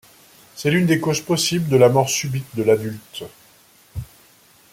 [0.55, 3.23] C'est l'une des causes possibles de la mort subite de l'adulte.